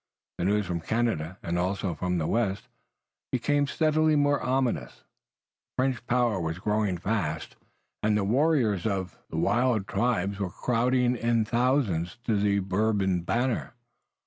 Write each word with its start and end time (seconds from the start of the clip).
The 0.39 0.45
news 0.45 0.65
from 0.65 0.81
Canada 0.81 1.37
and 1.43 1.59
also 1.59 1.93
from 1.93 2.17
the 2.17 2.25
west 2.25 2.67
became 3.31 3.67
steadily 3.67 4.15
more 4.15 4.41
ominous. 4.41 5.03
The 5.77 5.83
French 5.83 6.07
power 6.07 6.39
was 6.41 6.57
growing 6.57 6.97
fast 6.97 7.55
and 8.01 8.17
the 8.17 8.23
warriors 8.23 8.87
of 8.87 9.15
the 9.29 9.37
wild 9.37 9.87
tribes 9.87 10.39
were 10.39 10.49
crowding 10.49 11.15
in 11.15 11.45
thousands 11.45 12.17
to 12.23 12.35
the 12.35 12.57
Bourbon 12.61 13.21
banner. 13.21 13.75